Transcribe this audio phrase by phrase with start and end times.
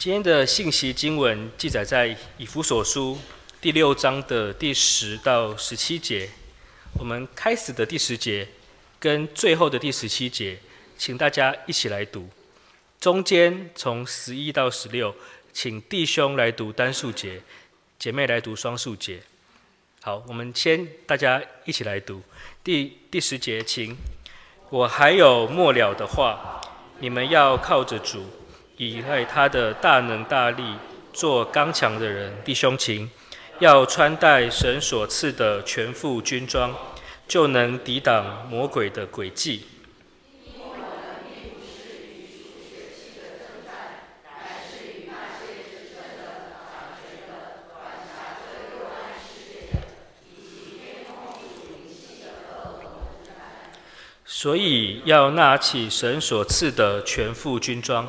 [0.00, 3.18] 今天的信息经文记载在以弗所书
[3.60, 6.30] 第六章的第十到十七节。
[6.98, 8.48] 我们开始的第十节
[8.98, 10.58] 跟最后的第十七节，
[10.96, 12.30] 请大家一起来读。
[12.98, 15.14] 中间从十一到十六，
[15.52, 17.42] 请弟兄来读单数节，
[17.98, 19.20] 姐妹来读双数节。
[20.00, 22.22] 好，我们先大家一起来读
[22.64, 23.94] 第第十节，请。
[24.70, 26.58] 我还有末了的话，
[27.00, 28.24] 你们要靠着主。
[28.80, 30.62] 倚赖他的大能大力，
[31.12, 33.10] 做刚强的人，弟兄情，
[33.58, 36.74] 要穿戴神所赐的全副军装，
[37.28, 39.66] 就能抵挡魔鬼的诡计。
[54.24, 58.08] 所以要拿起神所赐的全副军装。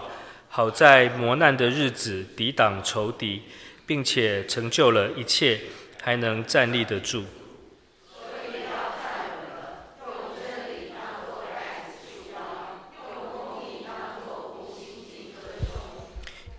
[0.53, 3.43] 好在磨难的日子抵挡仇敌，
[3.87, 5.61] 并且成就了一切，
[6.01, 7.23] 还能站立得住。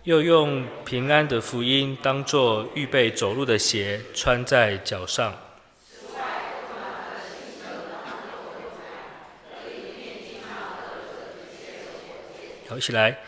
[0.05, 5.35] 又用平安的福音当作预备走路的鞋，穿在脚上。
[12.67, 13.19] 好，一起来。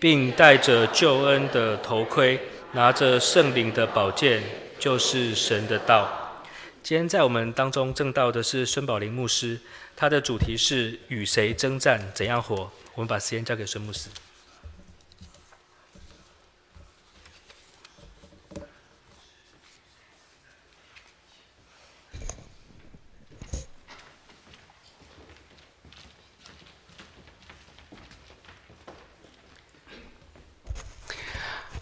[0.00, 2.40] 并戴着救恩的头盔，
[2.72, 4.42] 拿着圣灵的宝剑，
[4.78, 6.42] 就是神的道。
[6.82, 9.60] 今天在我们当中正道的是孙宝林牧师，
[9.94, 12.70] 他的主题是与谁征战，怎样活。
[12.94, 14.08] 我们把时间交给孙牧师。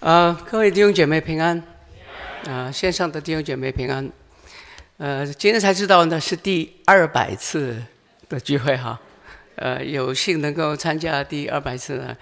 [0.01, 1.61] 啊，各位弟兄姐妹平安！
[2.47, 4.09] 啊，线上的弟兄姐妹平安。
[4.97, 7.83] 呃，今天才知道呢是第二百次
[8.29, 9.01] 的聚会哈。
[9.57, 12.17] 呃，有幸能够参加第二百次呢，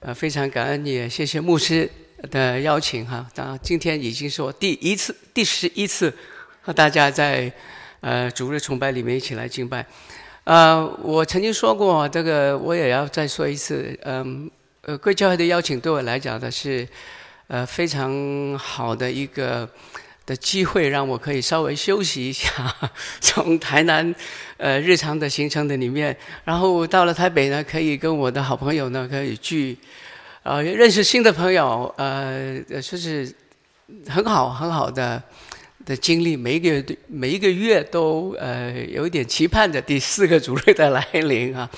[0.00, 1.90] 呃，非常感恩也谢谢牧师
[2.30, 3.26] 的邀请哈。
[3.34, 6.12] 当然，今天已经是我第一次、第十一次
[6.60, 7.50] 和大家在
[8.02, 9.86] 呃主日崇拜里面一起来敬拜。
[10.44, 14.50] 呃，我曾经说过这个，我也要再说一次，嗯。
[14.86, 16.86] 呃贵教会的邀请对我来讲呢是，
[17.48, 19.68] 呃，非常好的一个
[20.24, 22.72] 的机会，让我可以稍微休息一下，
[23.20, 24.14] 从台南
[24.58, 29.76] 呃日常的行程的里面，然后到了台北呢，可以跟我的好朋友呢可以聚，
[30.44, 33.28] 呃，认识新的朋友，呃，就是
[34.08, 35.20] 很好很好的
[35.84, 41.68] 的经历，每一个每一个月都呃有一点期盼着第四个主日的来临啊。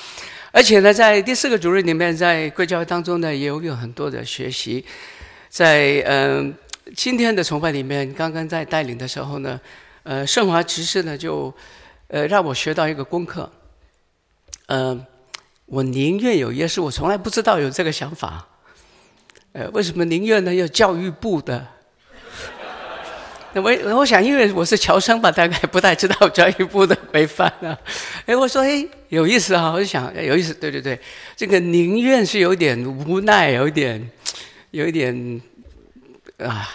[0.58, 4.84] 而且呢，在第四个主日里面，在贵教会当中呢，也有有很多的学习。
[5.48, 6.52] 在嗯、
[6.96, 9.60] 今天的崇拜里面，刚刚在带领的时候呢，
[10.02, 11.54] 呃，圣华执事呢就
[12.08, 13.48] 呃让我学到一个功课。
[14.66, 15.06] 嗯、
[15.66, 18.44] 我宁愿有耶稣，我从来不知道有这个想法。
[19.52, 20.52] 呃，为什么宁愿呢？
[20.52, 21.64] 有教育部的。
[23.52, 27.78] 那我我想，因为我是侨生吧，大概不太知道教育部的规范啊。
[28.26, 29.72] 哎，我说，哎，有意思啊！
[29.72, 30.98] 我就想，有意思，对对对，
[31.34, 34.10] 这个宁愿是有点无奈，有一点，
[34.70, 35.40] 有一点
[36.38, 36.68] 啊，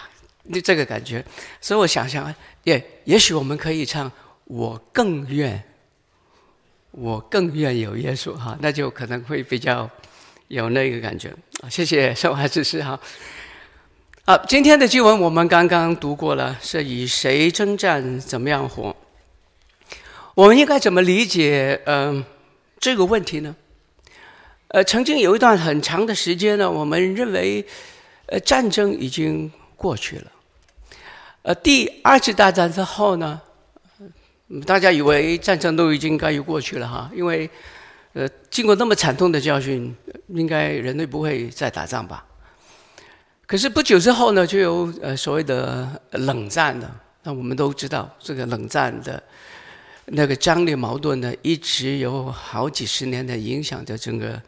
[0.52, 1.24] 就这个感觉。
[1.62, 2.34] 所以我想想，
[2.64, 4.12] 也也许我们可以唱
[4.46, 5.64] “我更愿，
[6.92, 9.88] 我更愿有耶稣”哈，那就可能会比较
[10.48, 11.32] 有那个感觉。
[11.70, 13.00] 谢谢圣华执事哈。
[14.26, 18.96] 好，今天的经文我们刚刚读过了，是与谁征战，怎么样活？
[20.36, 22.24] 我们应该怎么理解嗯、
[22.80, 23.56] 这个问题呢？
[24.70, 27.64] 呃，曾经有一段很长的时间呢，我们认为
[28.26, 30.32] 呃战争已经过去了。
[31.44, 33.40] 呃，第二次大战之后呢，
[34.66, 37.48] 大家以为战争都已经该有过去了哈，因为
[38.14, 39.96] 呃经过那么惨痛的教训，
[40.30, 42.26] 应该人类不会再打仗吧？
[43.46, 47.02] 可是不久之后呢，就有呃所谓的冷战了。
[47.22, 49.22] 那我们都知道，这个冷战的
[50.06, 54.42] 那个张力矛盾呢，一直有好几十年的影响着整个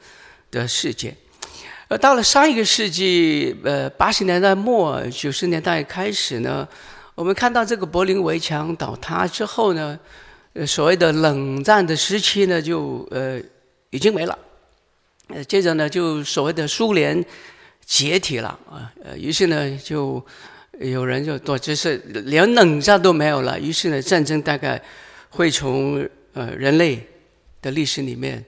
[0.51, 1.15] 的世界。
[1.87, 6.67] 而到了上一个世纪，呃八十年代末九十年代开始呢，
[7.13, 9.99] 我们看到这个柏林围墙倒塌之后呢，
[10.53, 13.39] 呃所谓的冷战的时期呢，就呃
[13.89, 14.37] 已经没了。
[15.47, 17.23] 接着呢，就所谓的苏联。
[17.87, 20.19] 解体了啊，呃，于是呢，就
[20.79, 23.59] 有人就说，就是连冷战都没有了。
[23.59, 24.81] 于是呢，战争大概
[25.35, 27.05] 会从呃人类
[27.61, 28.43] 的历史里面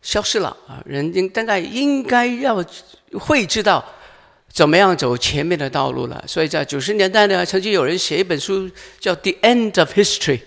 [0.00, 0.80] 消失了啊。
[0.86, 2.64] 人应大概应该要
[3.18, 3.84] 会知道，
[4.48, 6.22] 怎么样走前面的道路了。
[6.26, 10.38] 所以在九十年代呢，曾经有人写一本书叫《The End of History》，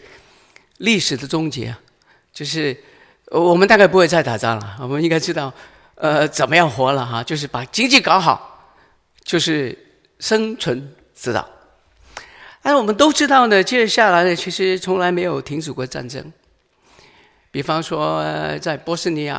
[0.78, 1.76] 历史的终结，
[2.34, 2.76] 就是
[3.28, 5.54] 我们大概不会再打仗了，我们应该知道，
[5.96, 8.76] 呃，怎么样活了哈，就是把经济搞好，
[9.24, 9.78] 就是
[10.20, 11.48] 生存之道。
[12.64, 16.32] 哎我们都知道呢，接下来呢，其实从来没有停止过战争。
[17.52, 18.24] 比方说，
[18.60, 19.36] 在波斯尼亚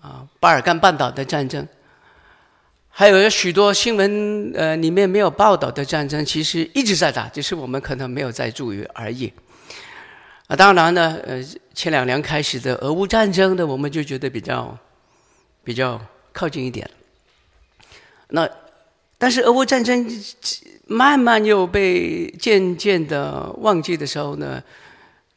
[0.00, 1.68] 啊、巴尔干半岛的战争，
[2.88, 9.30] 还有许多新闻呃里面没有报道的战争，其实一直在打，只是我们可能没有在注意而已。
[10.46, 11.44] 啊，当然呢，呃，
[11.74, 14.76] 前两年开始的俄乌战争呢，我们就觉得比较
[15.62, 16.00] 比较
[16.32, 16.88] 靠近一点。
[18.28, 18.48] 那
[19.24, 20.06] 但是俄乌战争。
[20.86, 24.62] 慢慢又被渐渐的忘记的时候呢，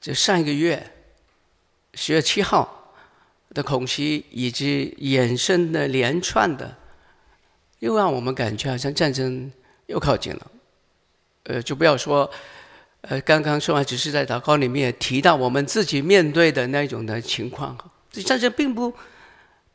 [0.01, 0.91] 就上一个月
[1.93, 2.91] 十月七号
[3.53, 6.75] 的恐袭，以及衍生的连串的，
[7.79, 9.49] 又让我们感觉好像战争
[9.85, 10.51] 又靠近了。
[11.43, 12.29] 呃，就不要说，
[13.03, 17.77] 呃，刚刚说完只是在祷告里面提到我们自己面对的那种的情况，
[18.11, 18.93] 这战争并不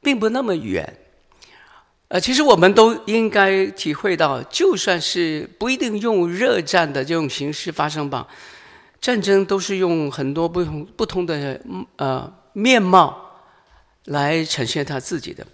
[0.03, 0.99] 并不那么远。
[2.12, 8.29] 呃，其实我们都应该体会到，就算是不一定用热战的这种形式发生吧，
[9.00, 11.59] 战争都是用很多不同不同的
[11.97, 13.19] 呃面貌
[14.05, 15.47] 来呈现他自己的。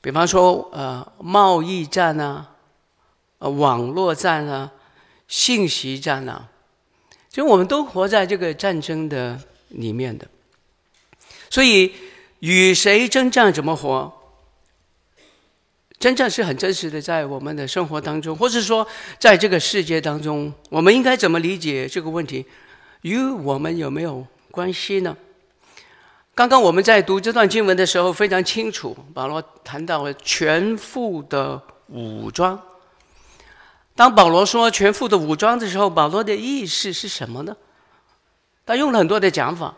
[0.00, 2.48] 比方说，呃，贸易战啊，
[3.40, 4.72] 呃，网络战啊，
[5.28, 6.48] 信息战啊，
[7.28, 10.26] 其实我们都活在这个战争的里面的。
[11.50, 11.92] 所以，
[12.38, 14.10] 与谁征战，怎么活？
[16.02, 18.84] 真正是很真实的，在我们的生活当中，或是说，
[19.20, 22.44] 在这个世界当中，我们应该怎么理解这个问题？
[23.02, 25.16] 与我们有没有关系呢？
[26.34, 32.60] 刚刚我们在读这段经文的时候，非常清楚，保罗谈到了全副的武装。
[33.94, 37.56] 当保罗说全副的武装的时候，保罗的意思是什么呢？
[38.66, 39.72] 他用了很多的讲法，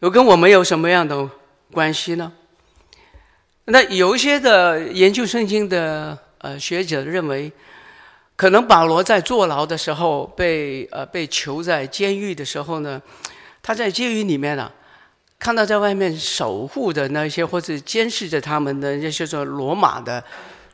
[0.00, 1.30] 又跟我们有什么样的
[1.72, 2.30] 关系呢？
[3.66, 7.50] 那有一些的研究圣经的呃学者认为，
[8.34, 13.00] 可能保罗在坐牢的时候被呃被囚在监狱的时候呢，
[13.62, 14.70] 他在监狱里面呢、
[15.38, 20.22] 看到在外面守护的那些或者监视着他们的那些说罗马的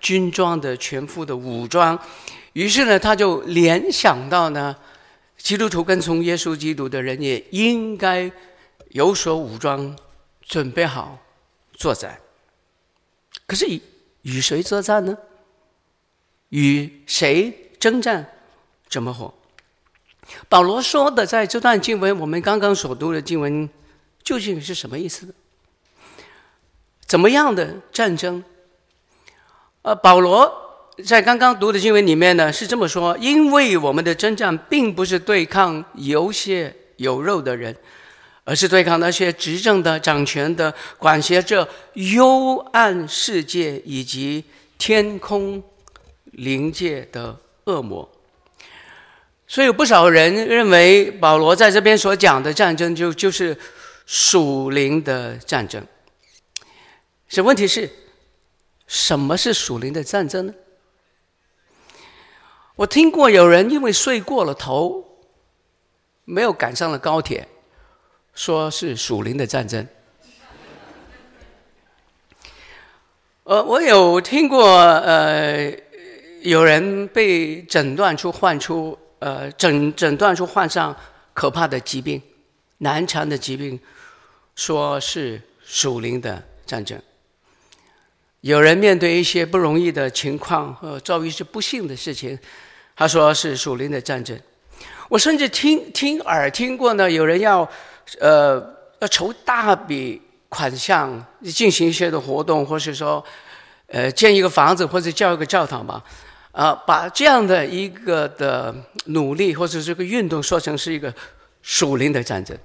[0.01, 1.99] 军装的全副的武装，
[2.55, 4.75] 于是呢他就联想到呢，
[5.37, 8.33] 基督徒跟从耶稣基督的人也应该
[8.93, 9.95] 有所武装，
[10.41, 11.19] 准备好
[11.75, 12.19] 作战。
[13.47, 13.81] 可是与
[14.23, 15.17] 与谁作战呢？
[16.51, 18.27] 与谁征战？
[18.89, 19.33] 怎么活？
[20.49, 23.69] 保罗说的在这段经文，我们刚刚所读的经文，
[24.23, 25.35] 究竟是什么意思？
[27.07, 28.45] 怎么样的战争？
[29.83, 30.53] 呃，保罗
[31.05, 37.75] 在刚刚读的经文里面呢，是这么说：因为我们的征战并不是对抗有血有肉的人。
[38.49, 44.43] 而是对抗那些执政的、掌权的、管辖着幽暗世界以及
[44.79, 45.63] 天空
[46.25, 48.11] 灵界的恶魔。
[49.47, 53.55] 所以有不少人认为，保罗在这边所讲的战争就就是
[54.07, 55.87] 属灵的战争。
[57.29, 57.91] 这问题是，
[58.87, 60.55] 什么是属灵的战争呢？
[62.77, 65.05] 我听过有人因为睡过了头，
[66.25, 67.47] 没有赶上了高铁。
[68.39, 69.85] 说是属灵的战争，
[73.43, 75.69] 呃，我有听过，呃，
[76.43, 80.97] 有人被诊断出患出，呃，诊诊断出患上
[81.35, 82.23] 可怕的疾病，
[82.79, 83.77] 难缠的疾病，
[84.55, 86.97] 说是属灵的战争。
[88.43, 92.39] 有人面对一些不容易的情况和遭遇一些不幸的事情，
[92.95, 94.41] 他说是属灵的战争。
[95.09, 97.69] 我甚至听听耳听过呢，有人要。
[98.21, 103.25] 呃，要筹大笔款项进行一些的活动，或是说，
[103.87, 106.03] 呃，建一个房子或者建一个教堂吧，
[106.53, 108.75] 啊、呃，把这样的一个的
[109.07, 111.15] 努力或者这个运动说成是一个
[111.63, 112.57] 属灵的战争。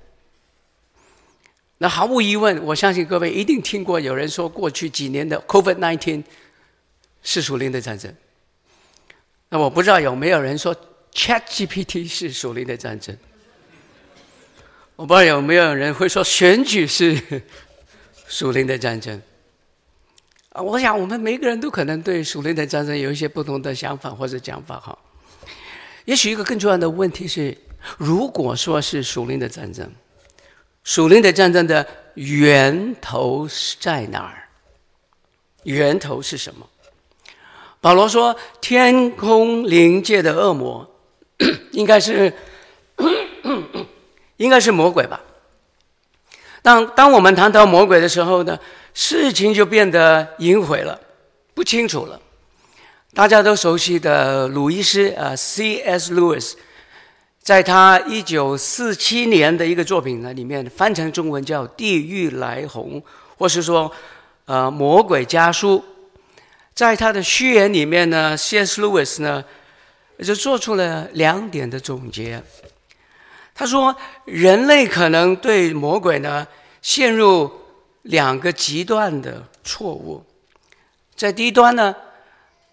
[1.80, 6.24] 那毫无疑问，我相信各位一定听过有人说，过去几年的 COVID-19
[7.22, 8.14] 是属灵的战争。
[9.50, 10.74] 那我不知道有没有人说
[11.14, 13.16] ChatGPT 是属灵的战争。
[14.96, 17.20] 我不知道有没有人会说选举是
[18.28, 19.20] 属灵的战争
[20.50, 20.62] 啊？
[20.62, 24.98] 我想我们每个人都可能对属灵的战争有一些不同的想法或者讲法哈。
[26.06, 27.58] 也许一个更重要的问题是，
[27.98, 29.90] 如果说是属灵的战争，
[30.84, 31.86] 属灵的战争的
[32.16, 34.48] 源头是在哪儿？
[35.64, 36.70] 源头是什么？
[37.82, 40.88] 保罗说，天空灵界的恶魔，
[41.72, 42.32] 应该是
[44.44, 45.22] 应该是魔鬼吧？
[46.62, 48.60] 当当我们谈到魔鬼的时候呢，
[48.94, 51.00] 事情就变得隐晦了，
[51.54, 52.20] 不清楚了。
[53.14, 56.14] 大家都熟悉的鲁伊斯啊，C.S.
[56.14, 56.56] Lewis，
[57.42, 63.02] 在他一九四七年的一个作品呢里面翻成中文叫《地狱来鸿》，
[63.38, 63.90] 或是说
[64.44, 65.78] 呃《魔鬼家书》。
[66.76, 68.82] 在他的序言里面呢，C.S.
[68.82, 69.46] Lewis 呢
[70.22, 72.44] 就做出了两点的总结。
[73.63, 76.46] 他说，人类可能对魔鬼呢
[76.82, 77.50] 陷入
[78.01, 80.22] 两个极端的错误，
[81.15, 81.96] 在第一端呢。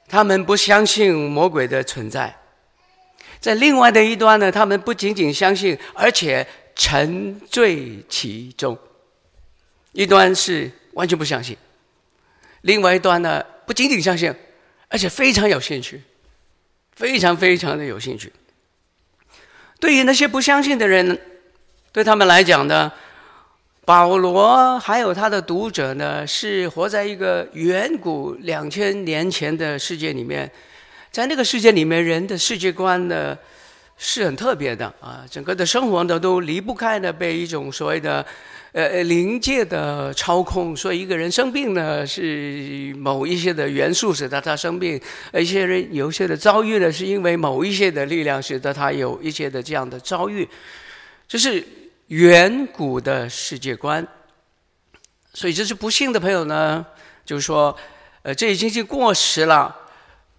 [0.08, 2.36] 他们不相信魔鬼的存在，
[3.38, 6.44] 在另外的一端呢，他们不仅仅相信，而且
[6.74, 8.76] 沉醉其中。
[9.92, 11.56] 一端是完全不相信，
[12.62, 14.34] 另外一端呢，不仅仅相信，
[14.88, 16.02] 而且非常有兴趣，
[16.96, 18.32] 非常非常的有兴趣。
[19.80, 21.18] 对于那些不相信的人，
[21.90, 22.92] 对他们来讲呢，
[23.86, 30.48] 保罗还有他的读者呢，是活在一个远古两千年前的世界里面，
[31.10, 33.36] 在那个世界里面，人的世界观呢
[33.96, 38.24] 是很特别的啊，整个的生活呢都离不开呢被一种所谓的
[38.72, 45.00] 呃灵界的操控，说一个人生病呢是某一些的元素使得他生病，
[45.32, 50.48] 一些人有一些的遭遇呢是因为某一些的力量使得他有一些的这样的遭遇，
[51.28, 51.64] 这是。
[52.10, 54.04] 远古的世界观，
[55.32, 56.84] 所以这是不幸的朋友呢，
[57.24, 57.76] 就是说，
[58.22, 59.72] 呃，这已经是过时了，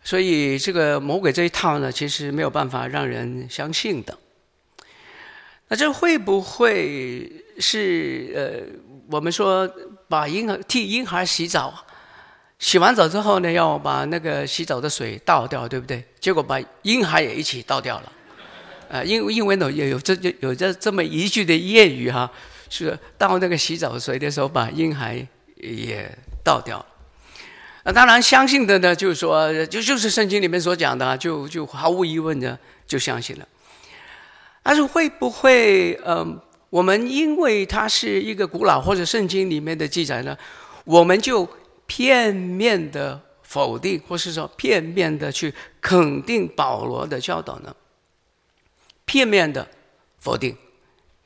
[0.03, 4.17] 所以这个魔鬼这一套呢，其实没有办法让人相信的。
[5.69, 8.79] 那这会不会是呃，
[9.09, 9.69] 我们说
[10.07, 11.73] 把婴儿替婴孩洗澡，
[12.59, 16.03] 洗完澡之后呢，要把那个洗澡的水倒掉，对不对？
[16.19, 18.11] 结果把婴孩也一起倒掉了。
[18.89, 22.29] 啊，因为因为呢，有有这有这这么一句的谚语哈，
[22.69, 26.09] 是倒那个洗澡水的时候，把婴孩也
[26.43, 26.85] 倒掉。
[27.83, 33.47] 那当然相信的呢，就是说，就就是圣经里面所讲的，就就毫无疑问的就相信了。
[34.61, 36.39] 但是会不会，嗯、
[36.71, 40.35] 我们因为它是一个古老或者圣经里面的记载呢，
[40.85, 41.47] 我们就
[41.85, 47.75] 片面的否定，或是说片面的去肯定保罗的教导呢？
[49.03, 49.67] 片面的
[50.17, 50.55] 否定，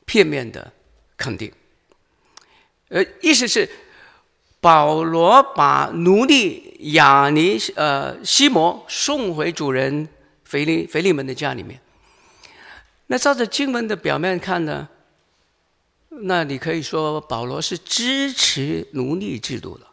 [0.04, 0.72] 片面的
[1.16, 1.52] 肯定。
[2.88, 3.68] 呃，意思是
[4.60, 10.08] 保罗把奴隶亚尼呃西摩送回主人
[10.42, 11.80] 腓利腓利门的家里面。
[13.06, 14.88] 那照着经文的表面看呢，
[16.22, 19.86] 那你可以说保罗是支持奴隶制度的，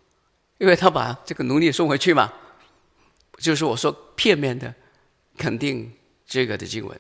[0.58, 2.32] 因为他把这个奴隶送回去嘛。
[3.38, 4.74] 就是我说片面的
[5.38, 5.92] 肯定
[6.26, 7.00] 这个的经文。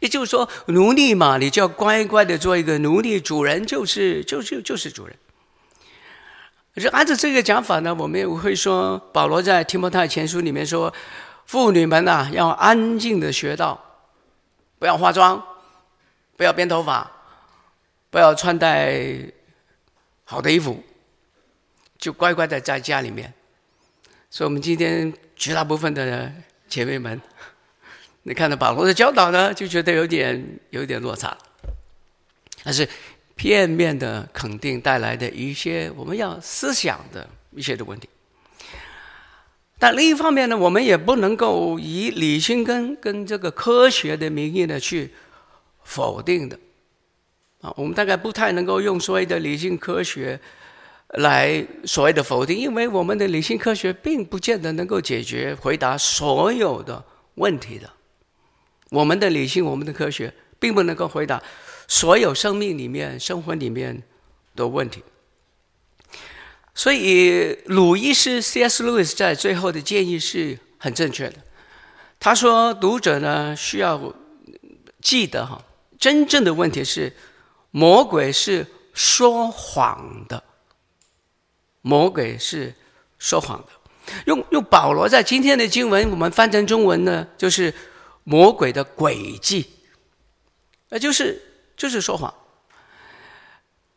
[0.00, 5.16] 也就是说，奴隶嘛，你就要乖乖的做一个奴隶，主人就是就是就是主人。
[6.76, 10.92] 就按照这个讲法呢，我们也会说，保罗在提摩太前书里面说，
[11.46, 13.80] 妇女们呐要安静的学道，
[14.78, 15.42] 不要化妆，
[16.36, 17.10] 不要编头发，
[18.16, 19.14] 不要穿戴
[20.24, 20.82] 好的衣服，
[21.98, 23.30] 就乖乖的在家里面。
[24.30, 26.32] 所以，我们今天绝大部分的
[26.66, 27.20] 姐妹们。
[28.24, 31.36] 你看到保罗的教导呢，就觉得有点有点落差，
[32.64, 32.88] 但是
[33.34, 38.08] 片面的肯定带来的一些我们要思想的一些的问题。
[39.78, 45.12] 但另一方面呢，我们也不能够以理性跟跟这个科学的名义呢去
[45.84, 46.58] 否定的
[47.76, 50.38] 我们大概不太能够用所谓的理性科学
[51.14, 57.04] 来所谓的否定，因为我们的理性科学并不见得能够解决回答所有的
[57.34, 57.90] 问题的。
[58.90, 61.42] 我们的理性，我们的科学，并不能够回答
[61.88, 64.02] 所有生命里面、生活里面
[64.54, 65.02] 的问题。
[66.74, 68.84] 所以，鲁伊斯 C.S.
[68.84, 71.36] Lewis 在最后的建议是很正确的。
[72.20, 74.14] 他说：“读者呢，需要
[75.00, 75.64] 记得哈，
[75.98, 77.12] 真正的问题是，
[77.76, 80.42] 魔鬼是说谎的。
[81.82, 82.74] 魔鬼是
[83.18, 84.14] 说谎的。
[84.24, 87.72] 用用保罗在今天的经文，我们翻成中文呢，就是。”
[88.28, 89.64] 魔鬼的诡计，
[90.88, 91.40] 那就是
[91.76, 92.34] 就是说谎。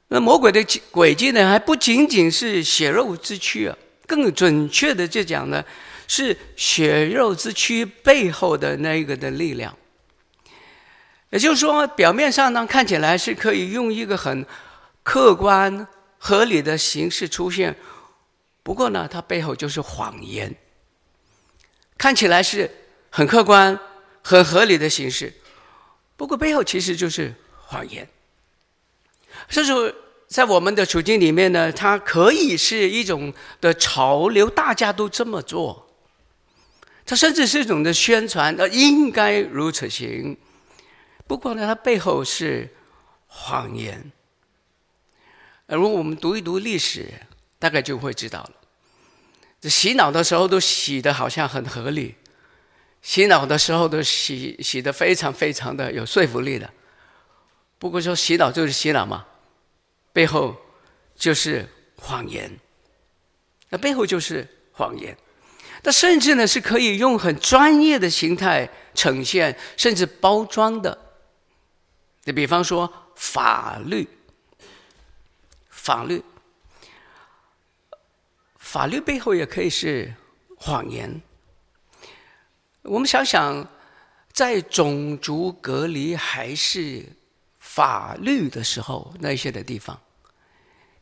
[0.09, 5.65] 那魔鬼的诡计呢，还不仅仅是血肉之躯啊，更准确的就讲呢，
[6.07, 9.75] 是血肉之躯背后的那一个的力量。
[11.31, 14.45] 也就是说，表面上呢，看起来是可以用一个很
[15.03, 17.75] 客观合理的形式出现，
[18.63, 20.55] 不过呢，它背后就是谎言。
[21.97, 22.69] 看起来是
[23.09, 23.79] 很客观、
[24.23, 25.33] 很合理的形式，
[26.15, 27.33] 不过背后其实就是
[27.65, 28.07] 谎言。
[29.49, 29.93] 所以说，
[30.27, 35.87] 在我们的处境里面呢，它可以是一种的潮流，大家都这么做。
[37.05, 40.37] 它甚至是一种的宣传，呃，应该如此行。
[41.29, 42.67] 不过呢，它背后是
[43.27, 44.11] 谎言。
[45.67, 47.07] 而如果我们读一读历史，
[47.59, 48.51] 大概就会知道了。
[49.61, 52.15] 这洗脑的时候都洗得好像很合理，
[53.03, 56.67] 洗脑的时候都洗洗得非常非常的有说服力的。
[57.77, 59.27] 不过说洗脑就是洗脑嘛，
[60.11, 60.55] 背后
[61.15, 62.59] 就是谎言。
[63.69, 65.15] 那背后就是谎言。
[65.83, 71.05] 那甚至呢，是可以用很专业的形态呈现，甚至包装的。
[72.29, 74.07] 你比方说法律，
[75.67, 76.23] 法律，
[78.55, 80.13] 法律背后也可以是
[80.55, 81.19] 谎言。
[82.83, 83.67] 我们想想，
[84.31, 87.03] 在种族隔离还是
[87.57, 89.99] 法律的时候，那些的地方，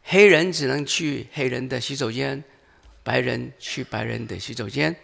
[0.04, 2.42] 黑人只能去黑人的洗手间。
[3.04, 4.96] 白人去白人的洗手间，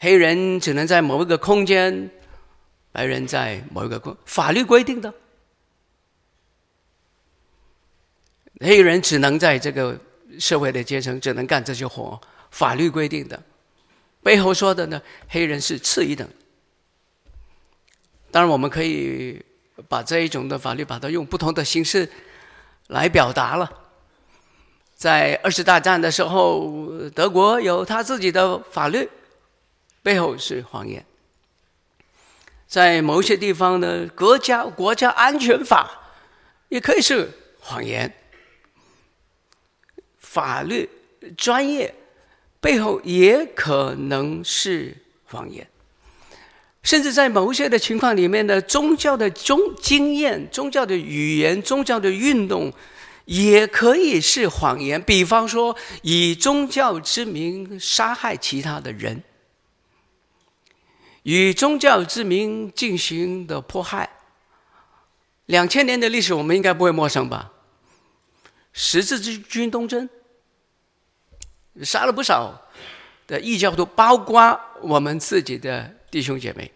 [0.00, 2.10] 黑人只能在某一个空间，
[2.94, 5.12] 白人在某一个国，法律规定的，
[8.60, 9.98] 黑人只能在这个
[10.38, 12.20] 社会的阶层只能干这些活，
[12.52, 13.42] 法律规定的，
[14.22, 16.28] 背后说的呢，黑人是次一等。
[18.30, 19.44] 当然，我们可以
[19.88, 22.08] 把这一种的法律，把它用不同的形式
[22.86, 23.68] 来表达了。
[24.94, 29.10] 在二次大战的时候，德国有他自己的法律，
[30.00, 31.04] 背后是谎言。
[32.74, 35.88] 在某些地方呢，国家国家安全法
[36.68, 38.12] 也可以是谎言。
[40.18, 40.90] 法律
[41.36, 41.94] 专业
[42.60, 45.64] 背后也可能是谎言，
[46.82, 52.72] 甚至在某些的情况里面呢，宗教的宗经验、宗教的语言、宗教的运动。
[53.26, 59.22] 也可以是谎言，比方说以宗教之名杀害其他的人，
[61.24, 64.08] 以宗教之名进行的迫害。
[65.46, 67.50] 两千年的历史，我们应该不会陌生吧？
[68.72, 70.08] 十字军东征，
[71.82, 72.68] 杀了不少
[73.26, 76.70] 的异教徒，包括我们自己的弟兄姐妹。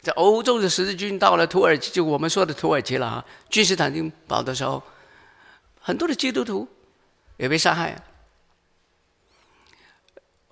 [0.00, 4.82] 在欧洲的十字军到了土耳其，就我们说的土耳其了啊，君士坦丁堡的时候。
[5.82, 6.68] 很多的基督徒
[7.38, 7.96] 也被杀害！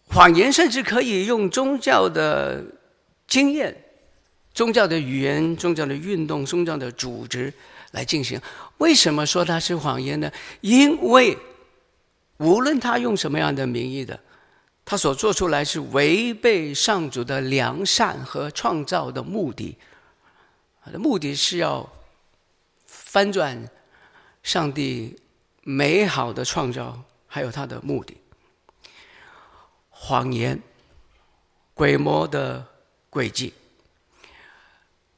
[0.07, 2.65] 谎言甚至可以用宗教的
[3.29, 3.85] 经验、
[4.53, 7.53] 宗教的语言、宗教的运动、宗教的组织
[7.93, 8.41] 来进行。
[8.79, 10.33] 为什么说它是谎言呢？
[10.63, 11.39] 因为
[12.39, 14.19] 无论他用什么样的名义的，
[14.85, 19.77] 他所做出来是违背上主的良善和创造的目的。
[20.85, 21.89] 他的目的是要
[22.87, 23.71] 翻转。
[24.41, 25.15] 上帝
[25.63, 28.17] 美好的创造，还有他的目的。
[29.91, 30.59] 谎言、
[31.75, 32.65] 鬼魔的
[33.11, 33.55] 诡计，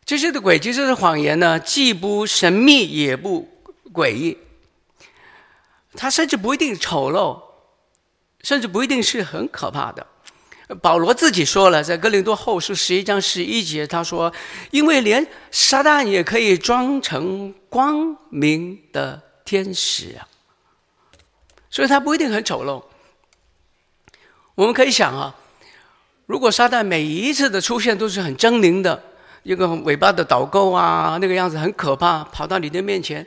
[0.04, 3.48] 这些的诡计，这些谎言呢，既不神秘，也不
[3.92, 4.38] 诡异。
[5.94, 7.42] 它甚至不一定丑陋，
[8.42, 10.06] 甚至不一定是很可怕的。
[10.80, 14.32] 保罗自己说了，在哥林多后书十一章十一节，他说
[14.70, 20.28] ：“因为连撒旦也可以装成光明的天使啊，
[21.68, 22.84] 所以他不一定很丑陋。
[24.54, 25.34] 我们可以想啊，
[26.30, 29.02] 如果撒旦每一次的出现都是很狰狞的，
[29.42, 33.26] 一个尾巴的导购啊，那个样子很可怕，跑到你的面前，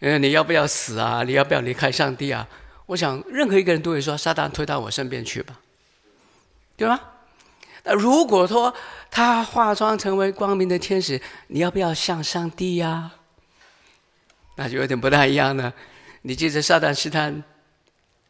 [0.00, 1.22] 嗯，你要不要死啊？
[1.22, 2.48] 你要不要离开上帝啊？
[2.86, 5.60] 我想任何一个人都会说：撒旦推到我身边去吧。”
[6.76, 7.00] 对吧？
[7.84, 8.74] 那如果说
[9.12, 13.12] 他化妆成为光明的天使，你要不要向上帝呀？
[14.56, 15.72] 那就有点不太一样了。
[16.22, 17.44] 你记得撒旦试探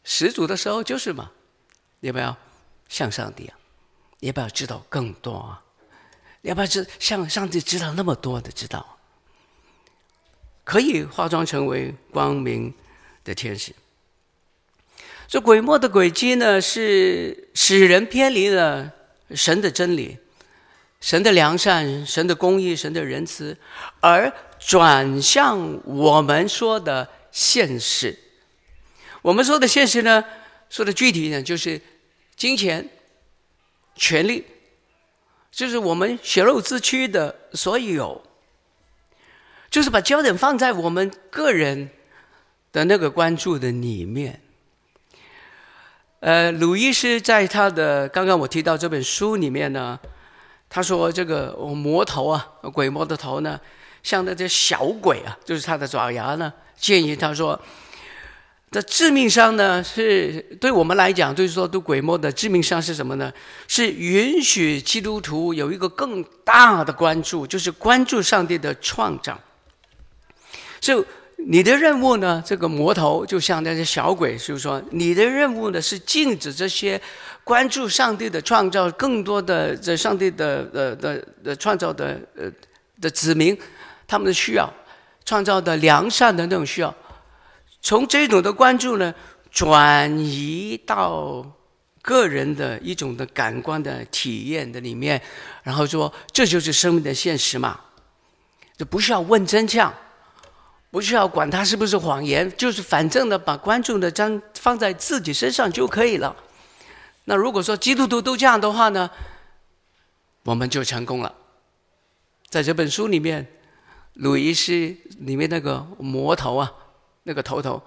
[0.05, 1.31] 始祖的时候就是嘛？
[2.01, 2.37] 要不要
[2.91, 3.57] 向上帝啊？
[4.21, 5.63] 你要不要知道更多啊？
[6.41, 8.99] 你要不要知像上帝知道那么多的知道？
[10.65, 12.75] 可以化妆成为光明
[13.25, 13.73] 的天使。
[15.27, 18.93] 这鬼魔的诡计呢，是使人偏离了
[19.35, 20.19] 神的真理、
[21.01, 23.57] 神的良善、神的公义、神的仁慈，
[24.01, 28.19] 而转向我们说的现实。
[29.23, 30.25] 我们说的现实呢，
[30.71, 31.81] 说的具体呢，就是
[32.37, 32.89] 金钱、
[33.99, 34.47] 权力，
[35.51, 38.23] 就是我们血肉之躯的所有，
[39.69, 41.91] 就是把焦点放在我们个人
[42.73, 44.41] 的那个关注的里面。
[46.21, 49.99] 呃，鲁医师在他的刚刚我提到这本书里面呢，
[50.69, 53.61] 他说这个魔头啊，鬼魔的头呢，
[54.03, 57.61] 像那些小鬼啊，就是他的爪牙呢，建议他说，
[58.71, 63.33] 的致命伤呢，是对我们来讲，就是说对鬼魔的致命伤是什么呢？
[63.67, 69.39] 是允许基督徒有一个更大的关注，就是关注上帝的创造。
[70.81, 71.05] 就
[71.47, 72.43] 你的任务呢？
[72.45, 77.01] 这个魔头就像那些小鬼，就是说，你的任务呢是禁止这些
[77.45, 82.51] 关注上帝的创造，更多的这上帝的呃的的创造的呃
[83.01, 83.57] 的子民，
[84.07, 84.69] 他们的需要，
[85.25, 86.95] 创造的良善的那种需要，
[87.81, 89.15] 从这种的关注呢，
[89.51, 91.45] 转移到
[92.03, 95.21] 个人的一种的感官的体验的里面，
[95.63, 97.81] 然后说这就是生命的现实嘛，
[98.77, 99.93] 就不需要问真相。
[100.91, 106.35] 不需要管他是不是谎言，就是反正呢，把关注的将放在自己身上就可以了。
[107.25, 109.11] 那如果说基督徒都这样的话呢，
[110.45, 111.35] 我们就成功了。
[112.49, 113.47] 在这本书里面，
[114.15, 114.73] 鲁伊斯
[115.19, 116.73] 里面那个魔头啊，
[117.29, 117.81] 那个头头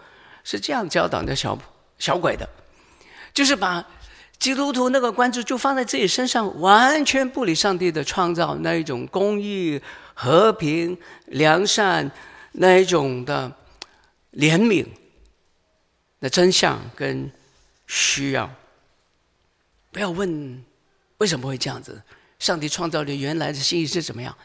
[0.46, 1.58] 是这样教导那小
[1.98, 2.48] 小鬼的，
[3.34, 3.84] 就是把
[4.40, 9.82] 基督徒那个关注就放在自己身上，完全不理上帝的创造那一种公义、
[10.14, 12.10] 和平、良善。
[12.54, 13.50] 那一种的
[14.34, 14.86] 怜悯
[16.20, 17.32] 的真相跟
[17.88, 18.54] 需要，
[19.90, 20.62] 不要问
[21.20, 22.02] 为什么会这样子，
[22.40, 24.36] 上帝创造的原来的心意是怎么样，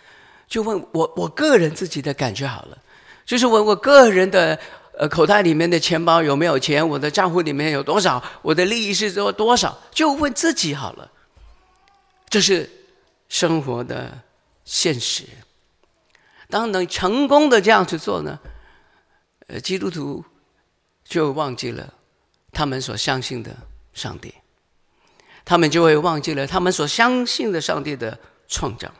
[0.46, 2.78] 就问我我个人自己的感觉好了，
[3.24, 4.56] 就是问我个人的
[4.98, 11.10] 呃口袋里面的钱包有没有钱，我的账户里面有多少，我的利益是多多少，就问自己好了，
[12.28, 12.70] 这是
[13.28, 14.22] 生活的
[14.64, 15.24] 现实。
[16.48, 18.38] 当能成功的这样去做呢，
[19.48, 20.24] 呃，基督徒
[21.04, 21.92] 就忘记了
[22.52, 23.54] 他们所相信的
[23.92, 24.32] 上帝，
[25.44, 28.90] 他们就会忘记了他们所相信的上帝的创造。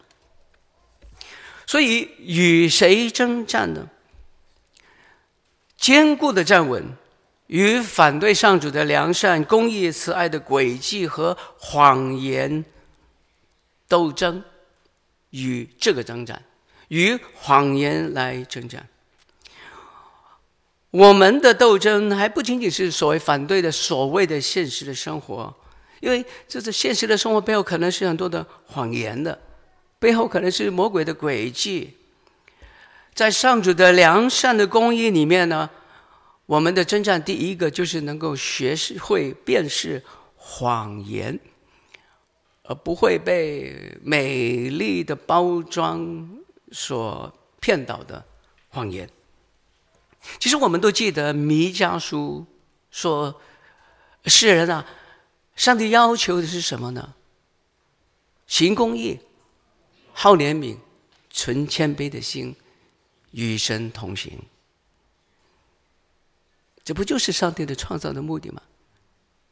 [1.67, 3.89] 所以与谁征战呢？
[5.87, 6.83] 坚固的站稳，
[7.47, 12.65] 与反对上主的良善、公义、慈爱的诡计和谎言
[13.87, 14.43] 斗争，
[15.31, 16.43] 与这个征战。
[16.89, 18.89] 与谎言来征战，
[20.91, 25.55] 我们的斗争还不仅仅是所谓反对的所谓的现实的生活，
[26.01, 29.39] 因为这是现实的生活背后可能是很多的谎言的，
[30.01, 31.97] 背后可能是魔鬼的诡计。
[33.17, 35.69] 在上主的良善的公义里面呢，
[36.47, 40.05] 我们的征战第一个就是能够学会辨识
[40.37, 41.41] 谎言，
[42.63, 46.29] 而不会被美丽的包装。
[46.73, 48.25] 所骗导的
[48.71, 49.09] 谎言。
[50.41, 52.45] 其实我们都记得弥迦书
[52.91, 53.41] 说
[54.27, 54.85] ：“世人啊，
[55.55, 57.15] 上帝要求的是什么呢？
[58.49, 59.21] 行公义，
[60.13, 60.79] 好怜悯，
[61.31, 62.57] 存谦卑的心，
[63.37, 64.33] 与神同行。”
[66.83, 68.63] 这不就是上帝的创造的目的吗？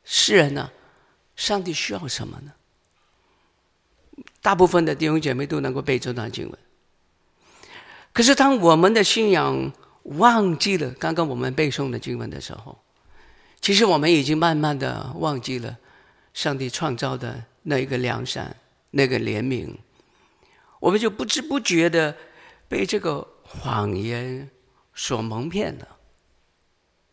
[0.04, 0.70] 世人呢，
[1.34, 2.52] 上帝需要什么呢？
[4.40, 6.58] 大部分的弟兄姐妹都能够背这段经文。
[8.12, 9.72] 可是，当我们的信仰
[10.04, 12.78] 忘记了刚刚我们背诵的经文的时候，
[13.60, 15.76] 其实我们已经慢慢的忘记了
[16.32, 18.54] 上帝创造的那一个良善、
[18.92, 19.74] 那个怜悯，
[20.78, 22.16] 我们就不知不觉的
[22.68, 23.26] 被这个
[23.60, 24.50] 谎言
[24.94, 25.88] 所蒙骗的，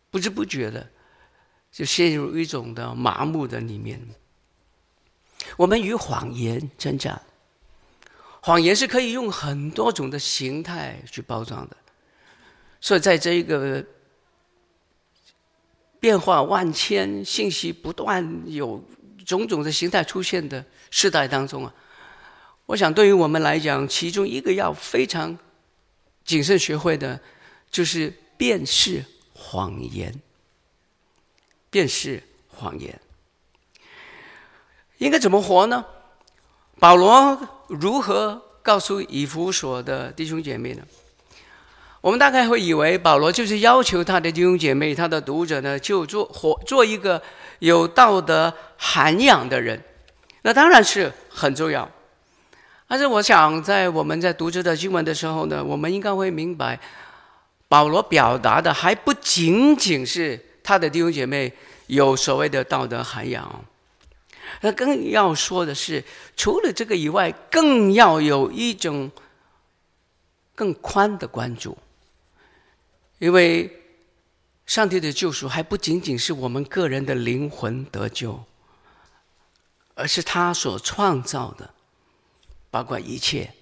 [0.09, 0.89] 不知不觉的
[1.71, 4.01] 就陷入一种的麻木的里面。
[5.57, 7.21] 我们与谎言挣扎。
[8.41, 11.77] 谎言是可以用很多种的形态去包装的，
[12.79, 13.85] 所以在这一个
[15.99, 18.83] 变化万千、信息不断有
[19.23, 21.73] 种种的形态出现的时代当中啊，
[22.65, 25.37] 我想对于我们来讲，其中一个要非常
[26.25, 27.19] 谨慎学会的，
[27.71, 29.03] 就是辨识
[29.33, 30.13] 谎言。
[31.69, 32.99] 辨识谎言，
[34.97, 35.85] 应该怎么活呢？
[36.79, 37.39] 保罗。
[37.69, 40.83] 如何告诉以弗所的弟兄姐妹呢？
[42.01, 47.23] 我们大概会以为保罗就是要求他的弟兄姐妹、他的读者呢，就做活做一个
[47.59, 49.81] 有道德涵养的人。
[50.41, 51.89] 那当然是很重要。
[52.91, 56.77] 但是我想，在我们在读这段经文的时候呢，我们应该会明白，
[57.69, 61.53] 保罗表达的还不仅仅是他的弟兄姐妹
[61.87, 63.63] 有所谓的道德涵养。
[64.59, 66.03] 他更要说的是，
[66.35, 69.09] 除了这个以外，更要有一种
[70.53, 71.77] 更宽的关注，
[73.19, 73.71] 因为
[74.65, 78.43] 上帝的救赎还不仅仅是我们个人的灵魂得救，
[79.95, 81.73] 而是他所创造的，
[82.71, 83.53] 包括一切，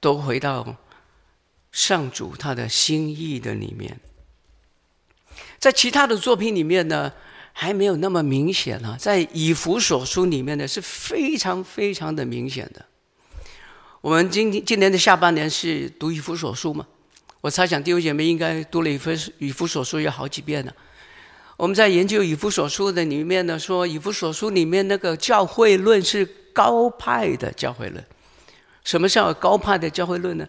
[0.00, 0.76] 都回到
[1.72, 3.98] 上主他的心意的里面。
[5.58, 7.12] 在其他的作品里面呢，
[7.52, 12.84] 还没有那么明显了、在以弗所书里面呢，是非常非常的明显的。
[14.00, 16.86] 我们今今年的下半年是读以弗所书嘛？
[17.40, 20.74] 我猜想弟兄姐妹应该读了以弗以弗所书有好几遍了。
[21.58, 28.02] 我们在研究以弗所书的里面呢，说以弗所书里面那个教会论是高派的教会论。
[28.84, 30.46] 什么叫高派的教会论呢？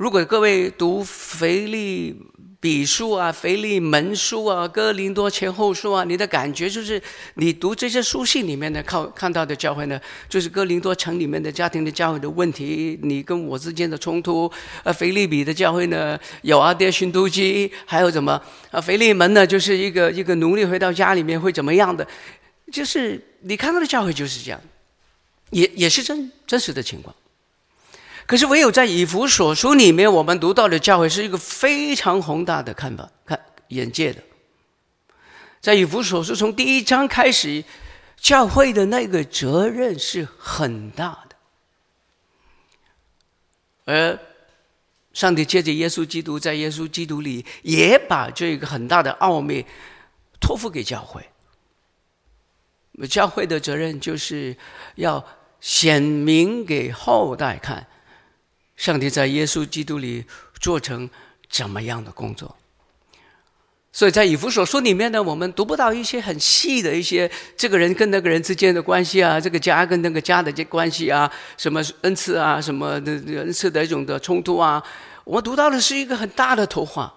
[0.00, 2.18] 如果各位读腓立
[2.58, 6.98] 比书啊、腓利门书啊、哥林多前后书啊，你的感觉就是，
[7.34, 14.50] 你读这些书信里面的靠看到的教会呢，就是哥林多城里面的家庭的教会的问题，你跟我之间的冲突。
[14.84, 18.40] 呃，腓利比的教会呢，有阿爹寻突基，还有什么？
[18.70, 22.08] 啊，腓利门呢，就是一个一个奴隶回到家里面会怎么样的？
[22.72, 24.58] 就是你看到的教会就是这样，
[25.50, 27.14] 也也是真真实的情况。
[28.30, 33.36] 可是，唯有在以弗所书里面，我们读到的教会是一个非常宏大的看法、看
[33.70, 34.22] 眼界的。
[35.60, 37.64] 在以弗所书从第一章开始，
[38.16, 41.36] 教会的那个责任是很大的，
[43.86, 44.16] 而
[45.12, 49.66] 上帝借着耶稣基督，在耶稣基督里，也把这个很大的奥秘
[50.40, 51.28] 托付给教会。
[53.08, 54.56] 教会的责任就是
[54.94, 55.26] 要
[55.60, 57.84] 显明给后代看。
[58.80, 60.24] 上帝在耶稣基督里
[60.58, 61.10] 做成
[61.50, 62.56] 怎么样的工作？
[63.92, 74.82] 所以在以弗所书里面呢，我们读不到一些很细的一些这个人跟那个人之间的关系啊，这个家跟那个家的这关系啊，什么恩赐啊，什么的恩赐的一种的冲突啊。
[75.24, 77.12] 我们读到的是一个很大的图画，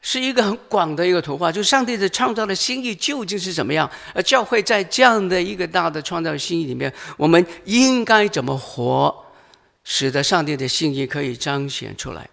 [0.00, 3.90] 是一个很广的一个图画，就是上帝的创造的心意究竟是怎么样？
[4.14, 9.26] 而教会在这样的一个大的创造心意里面，我们应该怎么活？
[9.84, 12.28] 使得上帝的心意可以彰显出来。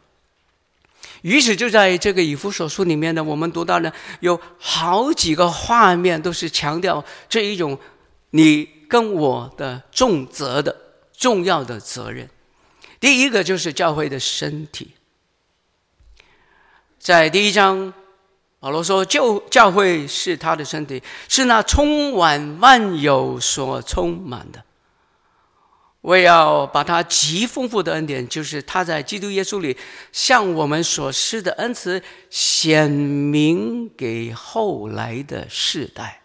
[1.22, 7.78] 于是就在这个以弗所书里面呢，我们读到呢，有好几个画面都是强调这一种
[8.30, 10.76] 你跟我的重责的
[11.18, 12.30] 重要的责任。
[13.00, 14.92] 第一个就是教会的身体，
[17.00, 17.94] 在第一章，
[18.60, 24.64] 保罗说，就教会是他的身体，是那充满万有所充满的。
[26.02, 29.76] 我要把他极丰富的恩典，就是他在基督耶稣里
[30.12, 36.22] 向我们所施的恩慈，显明给后来的世代。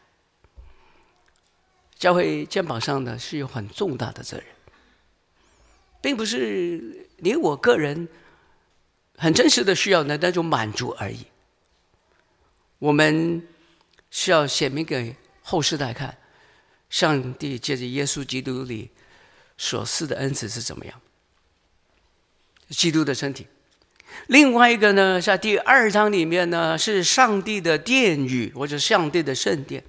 [1.99, 4.47] 教会肩膀上的是有很重大的责任，
[6.01, 8.09] 并不是你我个人
[9.17, 11.27] 很真实的需要的那种满足而已。
[12.79, 13.47] 我们
[14.11, 16.19] 需要显明给后世代看，
[16.91, 18.91] 上帝借着耶稣基督里。
[19.63, 21.01] 所赐的恩赐是怎么样？
[22.71, 23.47] 基督的身体。
[24.27, 29.85] 另外一个呢，在第二章里面呢，是上帝的殿宇，或者上帝的圣殿。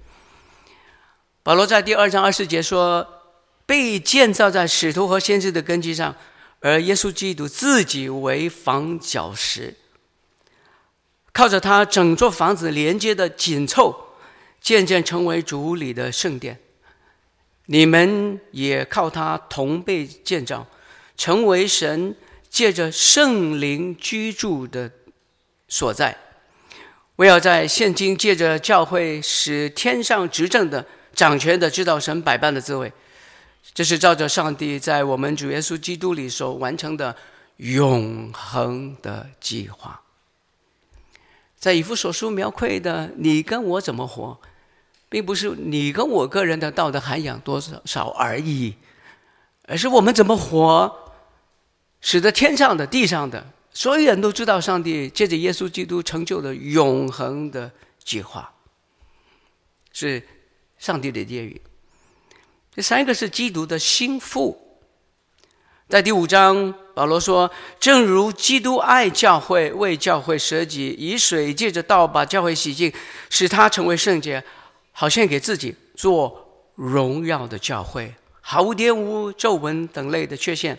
[1.42, 3.04] 保罗在第二章二十节说
[3.66, 6.14] ：“被建造在使徒和先知的根基上，
[6.60, 9.74] 而耶稣基督自己为房角石，
[11.32, 14.14] 靠着他整座房子连接的紧凑，
[14.60, 16.60] 渐渐成为主里的圣殿。”
[17.66, 20.66] 你们也靠他同被建造，
[21.16, 22.14] 成为神
[22.50, 24.90] 借着圣灵居住的
[25.68, 26.16] 所在。
[27.16, 32.92] 我要在现今借着教会，使天上执政的、掌权的知道神百般的滋味。
[33.72, 37.16] 这是照着上帝在我们主耶稣基督里所完成的
[37.56, 40.02] 永恒的计划。
[41.58, 44.38] 在以弗所书描绘的你跟我怎么活？
[45.14, 48.74] 并不是你跟我个人的道德涵养多少少而已，
[49.68, 50.92] 而是我们怎么活，
[52.00, 57.70] 使得天上的、地上的所有人都知道上帝借着耶稣基督成就了永恒的
[58.02, 58.52] 计划，
[59.92, 60.20] 是
[60.78, 61.62] 上帝的殿宇。
[62.74, 64.80] 第三个是基督的心腹，
[65.88, 67.48] 在第五章保罗说
[67.78, 72.92] ：“正如基督爱教会，为教会舍己，以水借着道把教会洗净，
[73.30, 74.42] 使他成为圣洁。”
[74.96, 80.78] 好像给自己做荣耀的教会，毫无玷污、皱纹等类的缺陷，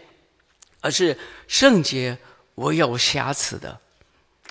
[0.80, 2.18] 而是圣洁、
[2.56, 3.78] 我有瑕疵的。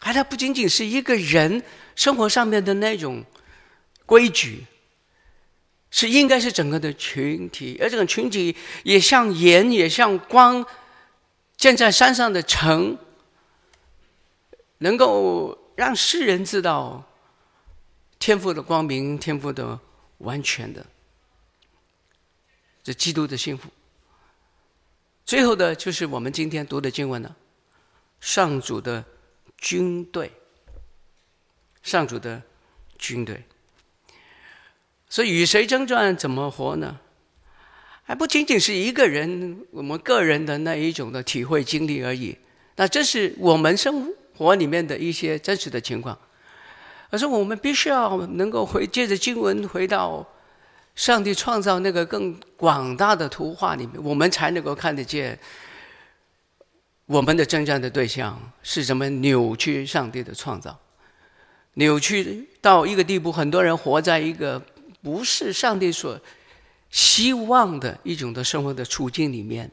[0.02, 1.62] 而它不仅仅是一个人
[1.96, 3.24] 生活上面的那种
[4.04, 4.66] 规矩，
[5.90, 10.64] 是应该是整个的群体，而这个群体也像盐，也像光，
[11.56, 12.98] 建在山上的城，
[14.78, 17.02] 能够让世人知道
[18.24, 19.78] 天赋的光明，天赋的
[20.16, 20.86] 完全的，
[22.82, 23.68] 这基督的幸福。
[25.26, 27.36] 最后的就是我们今天读的经文了，
[28.22, 29.04] 上主的
[29.58, 30.32] 军队，
[31.82, 32.40] 上主的
[32.96, 33.44] 军队。
[35.10, 36.98] 所以与谁争战，怎么活呢？
[38.04, 42.38] 还不仅仅是一个人，我们个人的那一种的体会经历而已。
[42.76, 46.18] 那这是我们生活里面的一些真实的情况。
[47.14, 50.26] 可是我们必须要能够回借着经文回到
[50.96, 55.38] 上帝创造那个更广大的图画里面，我们才能够看得见
[57.06, 60.76] 我们的征战的对象是什么扭曲上帝的创造，
[61.74, 64.60] 扭曲到一个地步，很多人活在一个
[65.00, 66.20] 不是上帝所。
[66.90, 69.70] 希望的一种的生活的处境里面，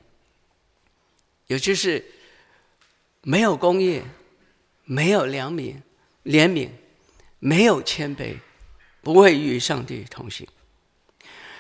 [1.47, 2.05] 也就是
[3.23, 4.03] 没有公义，
[4.85, 5.81] 没有良民，
[6.23, 6.69] 怜悯，
[7.41, 8.35] 没有谦卑，
[9.01, 10.47] 不会与上帝同行。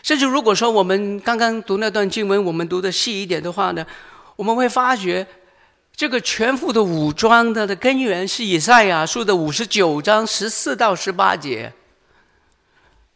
[0.03, 3.85] 甚至如果说我们刚刚读那段经文，我们读的细一点的话呢，
[4.35, 5.25] 我们会发觉
[5.95, 11.73] 这个全副的武装的的根源是以赛亚书的五十九章十四到十八节。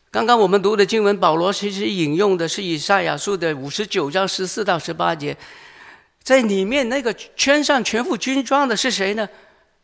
[0.10, 5.38] 刚刚我们读的经文，保罗其实引用的是以赛亚书的五十九章十四到十八节，
[6.24, 9.30] 在里面那个穿上全副军装的是谁呢？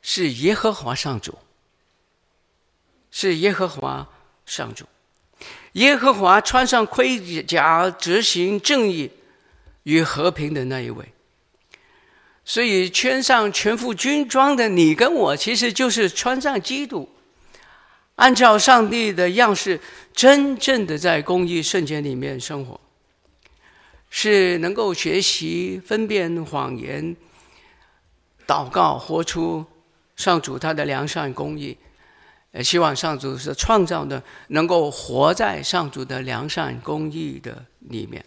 [0.02, 1.38] 是耶和华上主，
[3.12, 4.08] 是耶和华
[4.46, 4.86] 上主，
[5.74, 9.12] 耶和华穿上盔甲，执行正义
[9.84, 11.06] 与和平的那一位。
[12.44, 17.08] 所以穿上全副军装的你跟我，其实就是穿上基督。
[18.16, 19.80] 按照上帝的样式，
[20.14, 22.80] 真正的在公益圣洁里面生活，
[24.10, 27.16] 是能够学习分辨谎言，
[28.48, 29.66] 祷告活出
[30.16, 31.78] 上主他的良善公义。
[32.52, 38.24] 呃，希望上主是创造的，能够活在上主的良善公义的里面。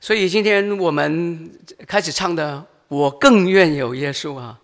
[0.00, 1.50] 所以今天我们
[1.86, 4.60] 开始唱的，我更愿有耶稣啊。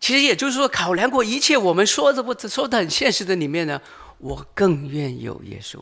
[0.00, 3.80] 其实也就是说，考量过一切，我们说的不说的很现实的里面呢，
[4.18, 5.78] 我更愿有耶稣，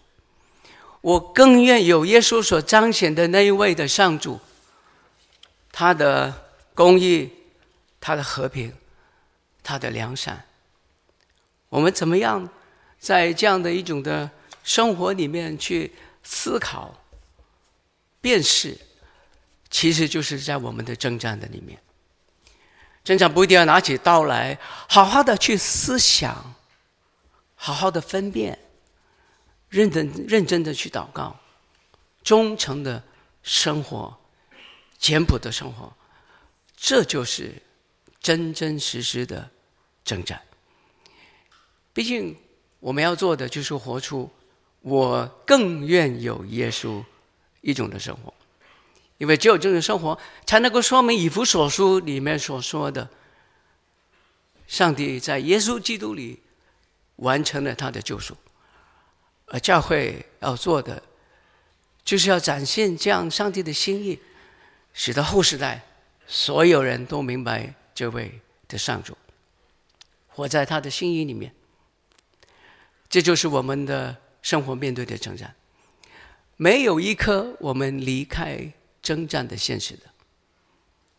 [1.01, 4.39] 我更愿有耶稣所彰显的那一位的上主，
[5.73, 6.31] 他的
[6.75, 7.31] 公义，
[7.99, 8.71] 他的和平，
[9.63, 10.45] 他的良善。
[11.69, 12.49] 我们怎么样
[12.99, 14.31] 在这样的一种的
[14.65, 15.93] 生活里面去
[16.23, 16.95] 思考、
[18.21, 18.77] 辨识，
[19.71, 21.81] 其实就是在我们的征战的里面。
[23.03, 26.55] 真正不一定要拿起刀来，好好的去思想，
[27.55, 28.59] 好好的分辨，
[29.69, 31.41] 认真认真的去祷告，
[32.23, 33.03] 忠诚的
[33.43, 34.19] 生活，
[34.99, 35.91] 简朴的生活，
[36.77, 37.63] 这就是
[38.21, 39.51] 真真实实的
[40.05, 40.41] 征战。
[41.93, 42.37] 毕竟
[42.79, 44.31] 我们要做的就是活出
[44.81, 47.05] 我更愿有耶稣
[47.61, 48.33] 一种的生活。
[49.19, 53.07] 因为只有这种生活，才能够说明以弗所书里面所说的，
[54.67, 56.41] 上帝在耶稣基督里
[57.17, 58.35] 完成了他的救赎，
[59.45, 61.03] 而教会要做的，
[62.03, 64.19] 就是要展现这样上帝的心意，
[64.95, 65.85] 使得后世代
[66.27, 69.17] 所有人都明白这位的上主，
[70.29, 71.55] 活在他的心意里面。
[73.09, 75.55] 这就是我们的生活面对的征战，
[76.57, 78.73] 没有一刻我们离开。
[79.03, 80.03] 征战的现实的，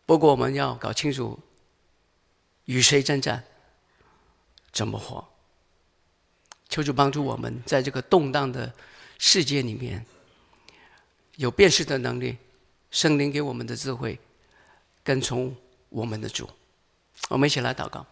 [0.06, 1.36] 不过我们要搞清楚
[2.66, 3.42] 与谁征战，
[4.72, 5.28] 怎么活。
[6.68, 8.72] 求主帮助我们，在这个动荡的
[9.18, 10.06] 世界里面，
[11.34, 12.38] 有辨识的能力，
[12.92, 14.16] 圣灵给我们的智慧，
[15.02, 15.54] 跟从
[15.88, 16.48] 我们的主。
[17.28, 18.06] 我们一起来祷告。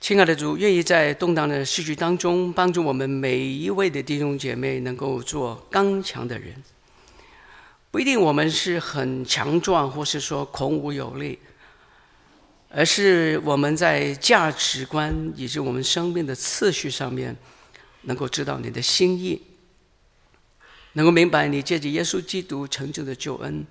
[0.00, 6.62] 亲爱的主，愿意在动荡的世局当中，帮助我们每一位的弟兄姐妹能够做刚强的人。
[7.90, 11.38] 不一定我们是很强壮，或是说孔武有力，
[12.70, 17.36] 而是我们在价值观以及我们生命的次序上面，
[18.02, 19.42] 能够知道你的心意，
[20.92, 23.66] 能够明白你借着耶稣基督成就的救恩，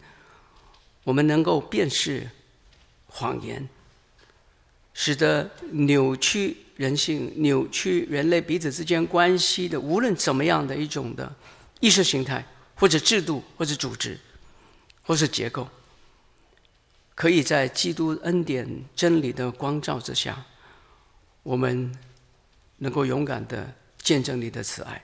[1.07, 2.29] 我们能够辨识
[3.05, 3.65] 谎言。
[4.93, 11.33] 使得扭曲人性、扭曲人类彼此之间关系的，无论怎么样的一种的
[11.79, 12.43] 意识形态，
[12.75, 14.19] 或者制度，或者组织，
[15.03, 15.69] 或是结构，
[17.15, 20.45] 可以在基督恩典真理的光照之下，
[21.43, 21.95] 我们
[22.79, 25.01] 能够勇敢的见证你的慈爱。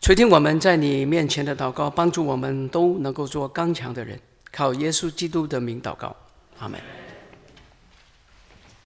[0.00, 4.18] 垂听我们在你面前的祷告，帮助我们都能够做刚强的人。
[4.56, 6.16] 靠耶稣基督的名祷告，
[6.58, 6.80] 阿门。